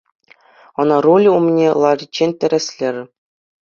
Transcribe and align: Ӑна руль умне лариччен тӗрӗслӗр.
Ӑна 0.79 0.97
руль 1.05 1.27
умне 1.35 1.67
лариччен 1.81 2.31
тӗрӗслӗр. 2.39 2.95